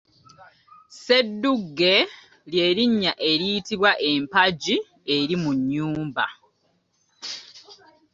Sseddugge 0.91 1.93
ly’erinnya 2.51 3.13
eriyitibwa 3.29 3.91
empagi 4.11 4.75
eri 5.15 5.35
mu 5.41 5.51
nnyumba. 5.57 6.25